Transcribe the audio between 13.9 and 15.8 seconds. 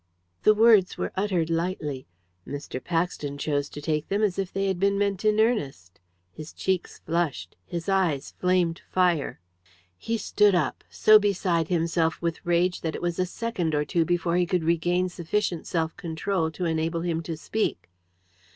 before he could regain sufficient